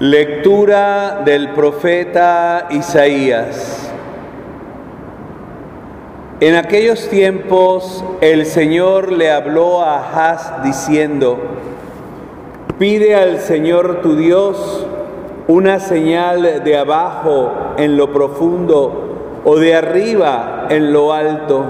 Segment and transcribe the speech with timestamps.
[0.00, 3.90] Lectura del profeta Isaías.
[6.38, 11.40] En aquellos tiempos el Señor le habló a Ahaz diciendo,
[12.78, 14.86] pide al Señor tu Dios
[15.48, 21.64] una señal de abajo en lo profundo o de arriba en lo alto.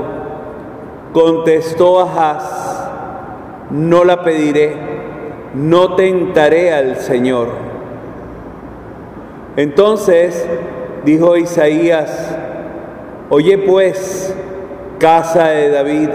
[1.14, 2.90] Contestó Ahaz,
[3.70, 4.76] no la pediré,
[5.54, 7.67] no tentaré al Señor.
[9.58, 10.46] Entonces
[11.04, 12.32] dijo Isaías,
[13.28, 14.32] oye pues,
[15.00, 16.10] casa de David,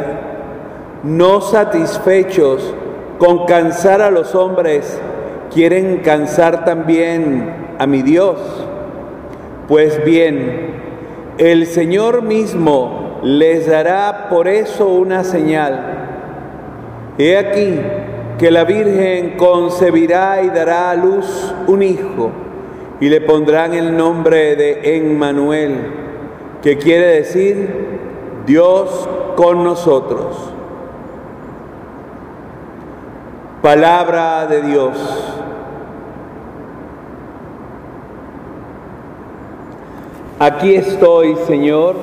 [1.03, 2.73] no satisfechos
[3.17, 4.97] con cansar a los hombres,
[5.53, 8.37] quieren cansar también a mi Dios.
[9.67, 10.75] Pues bien,
[11.37, 15.81] el Señor mismo les dará por eso una señal.
[17.17, 17.77] He aquí
[18.37, 22.42] que la Virgen concebirá y dará a luz un hijo
[23.03, 25.75] y le pondrán el nombre de Emmanuel,
[26.61, 27.99] que quiere decir
[28.45, 30.53] Dios con nosotros.
[33.61, 34.95] Palabra de Dios.
[40.39, 41.97] Aquí estoy, Señor,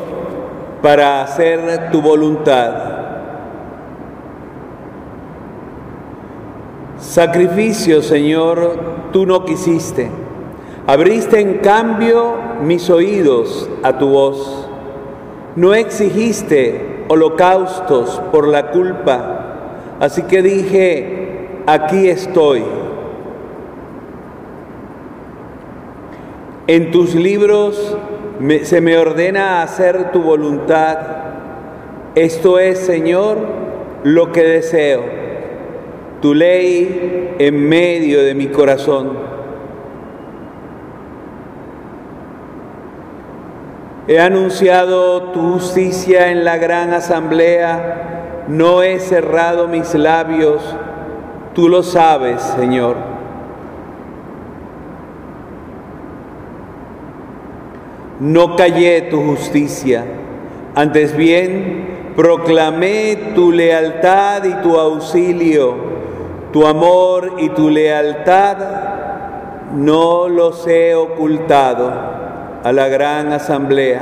[0.83, 2.75] para hacer tu voluntad.
[6.99, 8.79] Sacrificio, Señor,
[9.15, 10.29] tú no quisiste
[10.87, 14.69] Abriste en cambio mis oídos a tu voz.
[15.57, 19.97] No exigiste holocaustos por la culpa.
[20.01, 22.63] Así que dije, aquí estoy.
[26.67, 27.97] En tus libros
[28.63, 30.99] se me ordena hacer tu voluntad.
[32.15, 33.39] Esto es, Señor,
[34.05, 35.03] lo que deseo.
[36.23, 39.30] Tu ley en medio de mi corazón.
[44.11, 50.65] He anunciado tu justicia en la gran asamblea, no he cerrado mis labios,
[51.55, 52.97] tú lo sabes, Señor.
[58.19, 60.05] No callé tu justicia,
[60.75, 65.77] antes bien proclamé tu lealtad y tu auxilio,
[66.53, 68.57] tu amor y tu lealtad,
[69.73, 72.20] no los he ocultado
[72.63, 74.01] a la gran asamblea.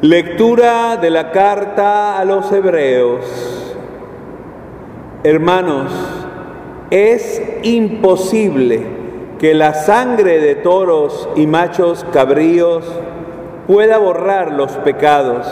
[0.00, 3.74] Lectura de la carta a los hebreos.
[5.22, 5.92] Hermanos,
[6.90, 8.82] es imposible
[9.38, 12.84] que la sangre de toros y machos cabríos
[13.66, 15.46] pueda borrar los pecados.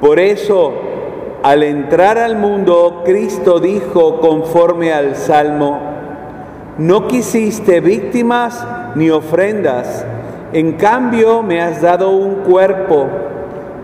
[0.00, 0.74] Por eso,
[1.46, 5.78] al entrar al mundo, Cristo dijo conforme al Salmo,
[6.76, 10.04] no quisiste víctimas ni ofrendas,
[10.52, 13.06] en cambio me has dado un cuerpo.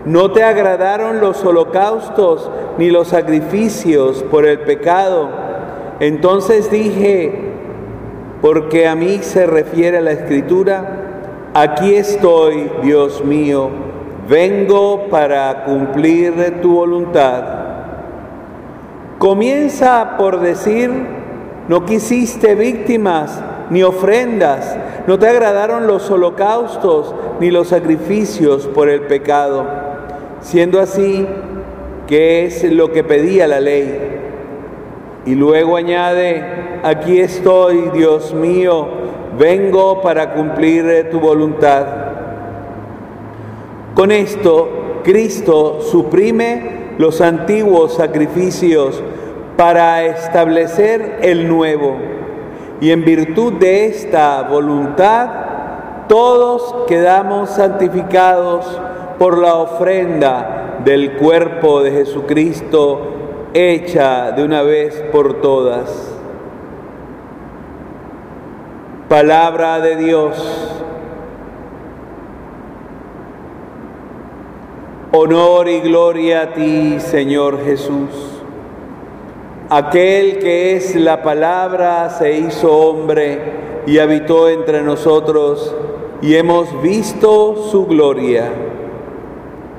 [0.03, 5.29] No te agradaron los holocaustos ni los sacrificios por el pecado.
[6.01, 7.53] Entonces dije,
[8.41, 13.92] porque a mí se refiere la escritura, aquí estoy, Dios mío
[14.27, 17.43] vengo para cumplir tu voluntad.
[19.17, 20.91] Comienza por decir,
[21.67, 29.01] no quisiste víctimas ni ofrendas, no te agradaron los holocaustos ni los sacrificios por el
[29.01, 29.65] pecado,
[30.41, 31.25] siendo así
[32.07, 34.19] que es lo que pedía la ley.
[35.25, 36.43] Y luego añade,
[36.83, 38.87] aquí estoy, Dios mío,
[39.39, 42.12] vengo para cumplir tu voluntad.
[43.95, 49.01] Con esto, Cristo suprime los antiguos sacrificios
[49.55, 51.97] para establecer el nuevo.
[52.81, 58.79] Y en virtud de esta voluntad, todos quedamos santificados
[59.19, 63.13] por la ofrenda del cuerpo de Jesucristo
[63.53, 66.09] hecha de una vez por todas.
[69.07, 70.83] Palabra de Dios.
[75.15, 78.09] Honor y gloria a ti, Señor Jesús.
[79.69, 85.75] Aquel que es la palabra se hizo hombre y habitó entre nosotros
[86.23, 88.51] y hemos visto su gloria.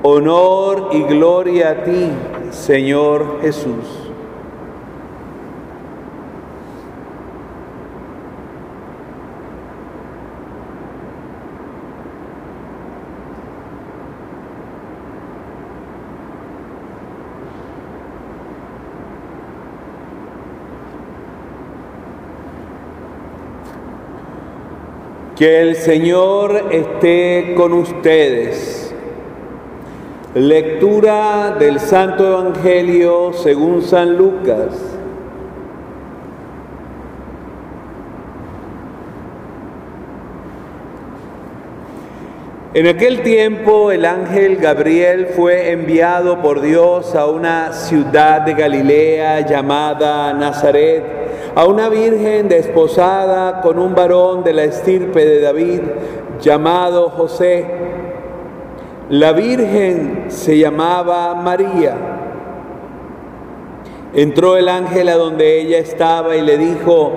[0.03, 2.11] Honor y gloria a ti,
[2.51, 4.04] Señor Jesús.
[25.35, 28.95] Que el Señor esté con ustedes.
[30.33, 34.69] Lectura del Santo Evangelio según San Lucas.
[42.73, 49.41] En aquel tiempo el ángel Gabriel fue enviado por Dios a una ciudad de Galilea
[49.41, 51.24] llamada Nazaret
[51.55, 55.81] a una virgen desposada con un varón de la estirpe de David
[56.41, 57.65] llamado José.
[59.09, 61.95] La virgen se llamaba María.
[64.13, 67.13] Entró el ángel a donde ella estaba y le dijo,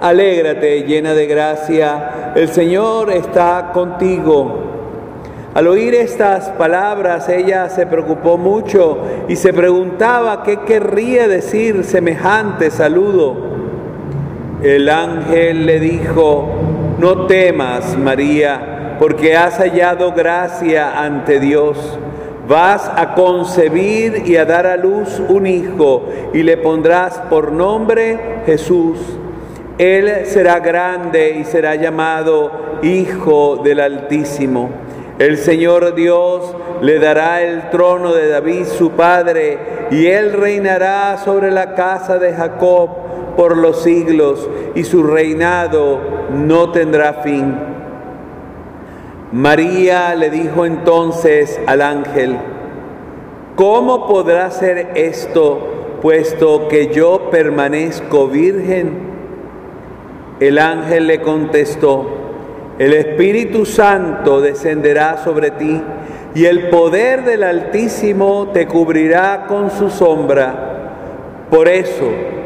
[0.00, 4.62] alégrate llena de gracia, el Señor está contigo.
[5.54, 8.98] Al oír estas palabras, ella se preocupó mucho
[9.28, 13.45] y se preguntaba qué querría decir semejante saludo.
[14.62, 16.48] El ángel le dijo,
[16.98, 21.98] no temas, María, porque has hallado gracia ante Dios.
[22.48, 28.18] Vas a concebir y a dar a luz un hijo y le pondrás por nombre
[28.46, 28.98] Jesús.
[29.76, 34.70] Él será grande y será llamado Hijo del Altísimo.
[35.18, 39.58] El Señor Dios le dará el trono de David su padre
[39.90, 43.05] y él reinará sobre la casa de Jacob
[43.36, 46.00] por los siglos y su reinado
[46.32, 47.54] no tendrá fin.
[49.32, 52.36] María le dijo entonces al ángel,
[53.56, 59.06] ¿cómo podrá ser esto puesto que yo permanezco virgen?
[60.38, 62.06] El ángel le contestó,
[62.78, 65.82] el Espíritu Santo descenderá sobre ti
[66.34, 71.46] y el poder del Altísimo te cubrirá con su sombra.
[71.50, 72.04] Por eso,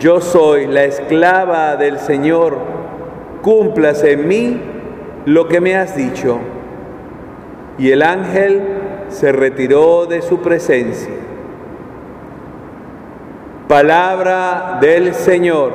[0.00, 2.56] yo soy la esclava del Señor,
[3.42, 4.60] cúmplase en mí
[5.26, 6.38] lo que me has dicho.
[7.76, 8.62] Y el ángel
[9.10, 11.12] se retiró de su presencia.
[13.68, 15.74] Palabra del Señor.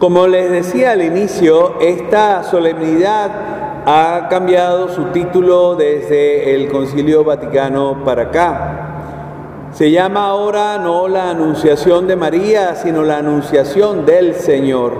[0.00, 8.04] Como les decía al inicio, esta solemnidad ha cambiado su título desde el Concilio Vaticano
[8.04, 9.70] para acá.
[9.72, 14.92] Se llama ahora no la Anunciación de María, sino la Anunciación del Señor.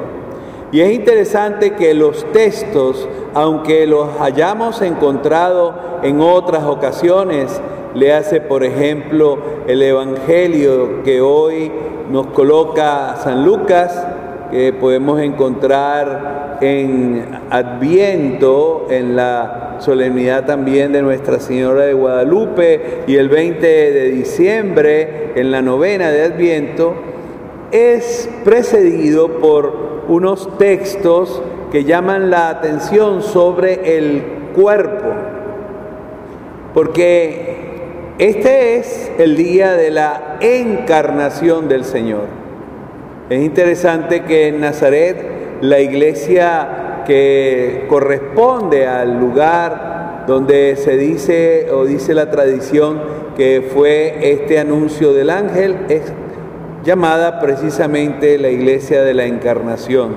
[0.72, 7.60] Y es interesante que los textos, aunque los hayamos encontrado en otras ocasiones,
[7.92, 9.36] le hace, por ejemplo,
[9.66, 11.70] el Evangelio que hoy
[12.10, 14.02] nos coloca San Lucas,
[14.50, 23.16] que podemos encontrar en Adviento, en la solemnidad también de Nuestra Señora de Guadalupe y
[23.16, 26.94] el 20 de diciembre en la novena de Adviento,
[27.70, 34.22] es precedido por unos textos que llaman la atención sobre el
[34.54, 35.06] cuerpo,
[36.74, 37.56] porque
[38.18, 42.24] este es el día de la encarnación del Señor.
[43.28, 51.84] Es interesante que en Nazaret la iglesia que corresponde al lugar donde se dice o
[51.84, 53.00] dice la tradición
[53.36, 56.12] que fue este anuncio del ángel es
[56.84, 60.16] llamada precisamente la iglesia de la encarnación.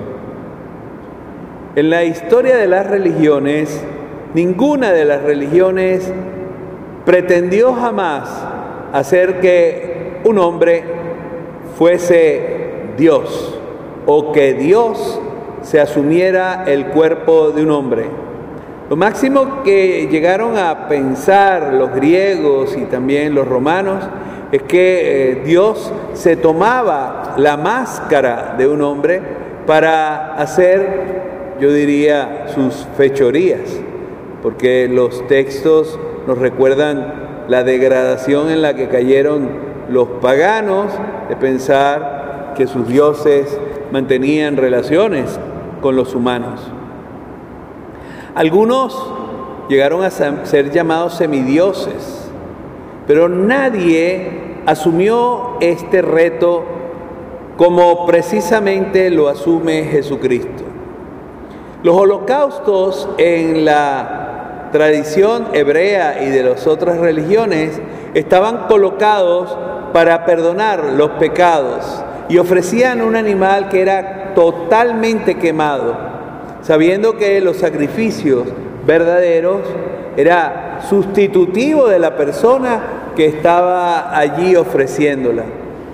[1.75, 3.81] En la historia de las religiones,
[4.33, 6.11] ninguna de las religiones
[7.05, 8.29] pretendió jamás
[8.91, 10.83] hacer que un hombre
[11.77, 12.41] fuese
[12.97, 13.57] Dios
[14.05, 15.21] o que Dios
[15.61, 18.05] se asumiera el cuerpo de un hombre.
[18.89, 24.03] Lo máximo que llegaron a pensar los griegos y también los romanos
[24.51, 29.21] es que eh, Dios se tomaba la máscara de un hombre
[29.65, 33.61] para hacer, yo diría, sus fechorías,
[34.43, 40.91] porque los textos nos recuerdan la degradación en la que cayeron los paganos
[41.29, 43.57] de pensar que sus dioses
[43.91, 45.39] mantenían relaciones
[45.81, 46.61] con los humanos.
[48.35, 49.11] Algunos
[49.67, 52.29] llegaron a ser llamados semidioses,
[53.07, 56.63] pero nadie asumió este reto
[57.57, 60.63] como precisamente lo asume Jesucristo.
[61.83, 67.81] Los holocaustos en la tradición hebrea y de las otras religiones
[68.13, 69.57] estaban colocados
[69.93, 75.97] para perdonar los pecados y ofrecían un animal que era totalmente quemado,
[76.61, 78.45] sabiendo que los sacrificios
[78.87, 79.59] verdaderos
[80.15, 85.43] era sustitutivo de la persona que estaba allí ofreciéndola.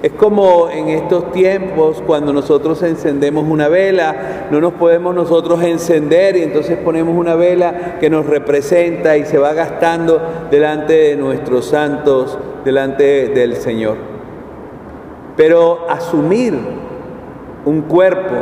[0.04, 6.38] Es como en estos tiempos cuando nosotros encendemos una vela, no nos podemos nosotros encender
[6.38, 11.66] y entonces ponemos una vela que nos representa y se va gastando delante de nuestros
[11.66, 14.17] santos, delante del Señor.
[15.38, 16.54] Pero asumir
[17.64, 18.36] un cuerpo,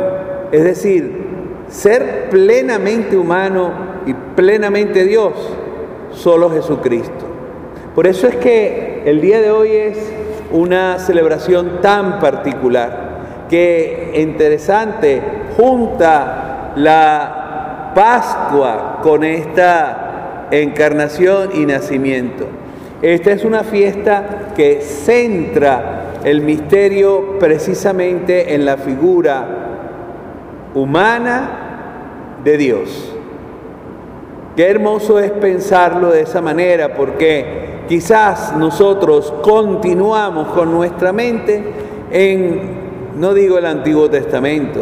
[0.50, 1.26] es decir,
[1.68, 3.70] ser plenamente humano
[4.06, 5.32] y plenamente Dios,
[6.12, 7.26] solo Jesucristo.
[7.94, 9.98] Por eso es que el día de hoy es
[10.50, 15.20] una celebración tan particular que interesante
[15.56, 22.46] junta la Pascua con esta encarnación y nacimiento.
[23.00, 29.46] Esta es una fiesta que centra el misterio precisamente en la figura
[30.74, 33.14] humana de Dios.
[34.56, 41.62] Qué hermoso es pensarlo de esa manera porque quizás nosotros continuamos con nuestra mente
[42.10, 42.60] en,
[43.20, 44.80] no digo el Antiguo Testamento,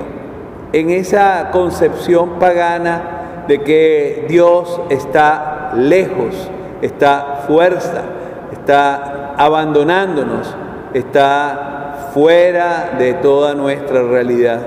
[0.72, 8.02] en esa concepción pagana de que Dios está lejos, está fuerza,
[8.50, 10.63] está abandonándonos,
[10.94, 14.60] está fuera de toda nuestra realidad.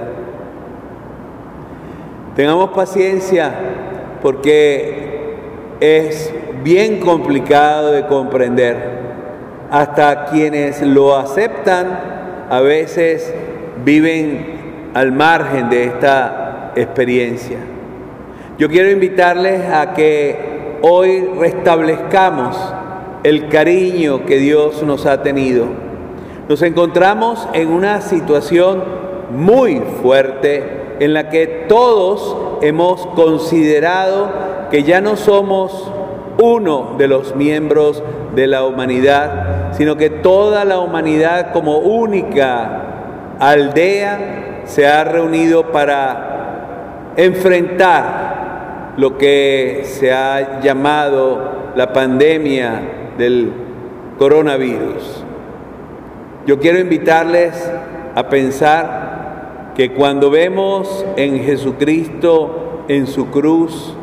[2.36, 3.52] Tengamos paciencia
[4.22, 5.36] porque
[5.80, 8.98] es bien complicado de comprender.
[9.72, 12.00] Hasta quienes lo aceptan
[12.50, 13.34] a veces
[13.84, 17.58] viven al margen de esta experiencia.
[18.58, 22.58] Yo quiero invitarles a que hoy restablezcamos
[23.24, 25.87] el cariño que Dios nos ha tenido.
[26.48, 28.82] Nos encontramos en una situación
[29.32, 34.30] muy fuerte en la que todos hemos considerado
[34.72, 35.92] que ya no somos
[36.42, 38.02] uno de los miembros
[38.34, 47.14] de la humanidad, sino que toda la humanidad como única aldea se ha reunido para
[47.18, 52.82] enfrentar lo que se ha llamado la pandemia
[53.18, 53.52] del
[54.18, 55.27] coronavirus.
[56.48, 57.70] Yo quiero invitarles
[58.16, 63.94] a pensar que cuando vemos en Jesucristo, en su cruz,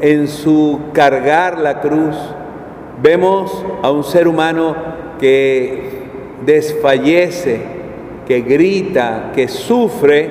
[0.00, 2.14] en su cargar la cruz,
[3.02, 4.76] vemos a un ser humano
[5.18, 6.04] que
[6.46, 7.62] desfallece,
[8.28, 10.30] que grita, que sufre,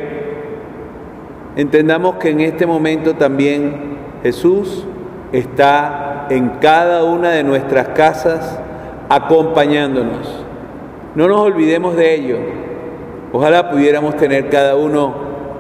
[1.58, 4.86] entendamos que en este momento también Jesús
[5.34, 8.58] está en cada una de nuestras casas
[9.10, 10.47] acompañándonos.
[11.18, 12.38] No nos olvidemos de ello.
[13.34, 15.16] Ojalá pudiéramos tener cada uno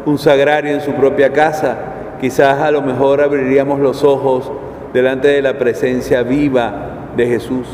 [0.05, 1.77] un sagrario en su propia casa
[2.21, 4.51] quizás a lo mejor abriríamos los ojos
[4.93, 7.67] delante de la presencia viva de Jesús.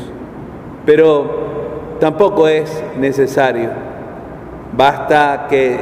[0.86, 3.68] Pero tampoco es necesario.
[4.74, 5.76] Basta que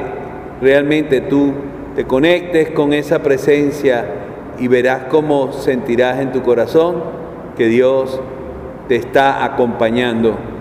[0.60, 1.52] realmente tú
[1.94, 4.06] te conectes con esa presencia
[4.58, 6.96] y verás cómo sentirás en tu corazón
[7.56, 8.20] que Dios
[8.88, 10.51] te está acompañando.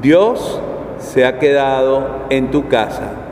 [0.00, 0.60] Dios
[0.98, 3.27] se ha quedado en tu casa.